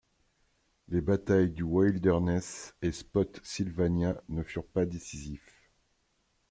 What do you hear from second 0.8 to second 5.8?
Les batailles du Wilderness et Spotsylvania ne furent pas décisifs.